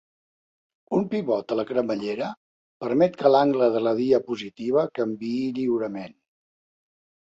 [0.99, 2.31] Un pivot a la cremallera
[2.87, 6.23] permet que l'angle de la diapositiva canviï lliurement.